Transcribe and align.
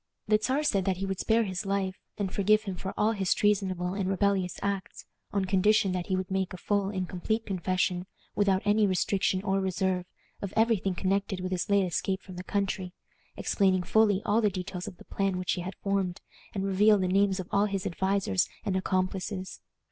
The 0.27 0.39
Czar 0.41 0.63
said 0.63 0.85
that 0.85 0.97
he 0.97 1.05
would 1.05 1.19
spare 1.19 1.43
his 1.43 1.63
life, 1.63 1.99
and 2.17 2.33
forgive 2.33 2.63
him 2.63 2.75
for 2.75 2.91
all 2.97 3.11
his 3.11 3.35
treasonable 3.35 3.93
and 3.93 4.09
rebellious 4.09 4.57
acts, 4.63 5.05
on 5.31 5.45
condition 5.45 5.91
that 5.91 6.07
he 6.07 6.15
would 6.15 6.31
make 6.31 6.53
a 6.53 6.57
full 6.57 6.89
and 6.89 7.07
complete 7.07 7.45
confession, 7.45 8.07
without 8.35 8.63
any 8.65 8.87
restriction 8.87 9.43
or 9.43 9.61
reserve, 9.61 10.07
of 10.41 10.53
every 10.57 10.77
thing 10.77 10.95
connected 10.95 11.39
with 11.39 11.51
his 11.51 11.69
late 11.69 11.85
escape 11.85 12.23
from 12.23 12.35
the 12.37 12.43
country, 12.43 12.95
explaining 13.37 13.83
fully 13.83 14.23
all 14.25 14.41
the 14.41 14.49
details 14.49 14.87
of 14.87 14.97
the 14.97 15.05
plan 15.05 15.37
which 15.37 15.51
he 15.51 15.61
had 15.61 15.75
formed, 15.75 16.19
and 16.55 16.65
reveal 16.65 16.97
the 16.97 17.07
names 17.07 17.39
of 17.39 17.47
all 17.51 17.65
his 17.67 17.85
advisers 17.85 18.49
and 18.65 18.75
accomplices. 18.75 19.61